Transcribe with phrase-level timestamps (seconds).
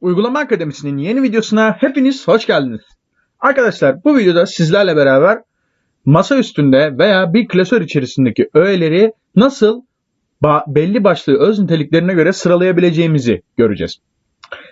[0.00, 2.80] Uygulama Akademisi'nin yeni videosuna hepiniz hoş geldiniz.
[3.40, 5.38] Arkadaşlar bu videoda sizlerle beraber
[6.04, 9.82] masa üstünde veya bir klasör içerisindeki öğeleri nasıl
[10.42, 13.96] ba- belli başlı öz niteliklerine göre sıralayabileceğimizi göreceğiz.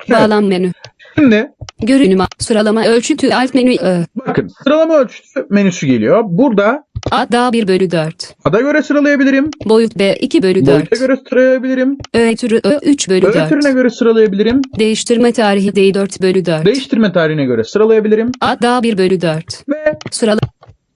[0.10, 0.72] Bağlam menü.
[1.16, 1.52] Şimdi
[1.82, 2.20] Görünüm.
[2.40, 3.76] Sıralama ölçütü alt menü.
[3.82, 4.04] Ö.
[4.28, 6.24] bakın sıralama ölçüsü menüsü geliyor.
[6.26, 8.36] Burada A da 1 bölü 4.
[8.46, 9.50] ada göre sıralayabilirim.
[9.66, 10.68] Boyut B 2 bölü 4.
[10.68, 11.98] Boyuta göre sıralayabilirim.
[12.14, 13.74] Ö türü Ö 3 bölü Öğe türüne 4.
[13.74, 14.62] göre sıralayabilirim.
[14.80, 16.66] Değiştirme tarihi D 4 bölü 4.
[16.66, 18.32] Değiştirme tarihine göre sıralayabilirim.
[18.42, 19.70] A da 1 bölü 4.
[19.70, 20.40] Ve Sırala.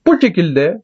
[0.06, 0.82] bu şekilde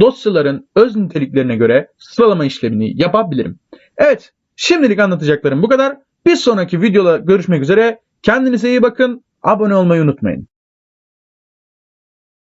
[0.00, 3.58] dosyaların öz niteliklerine göre sıralama işlemini yapabilirim.
[3.96, 5.96] Evet, şimdilik anlatacaklarım bu kadar.
[6.26, 7.98] Bir sonraki videoda görüşmek üzere.
[8.22, 9.24] Kendinize iyi bakın.
[9.42, 10.48] Abone olmayı unutmayın.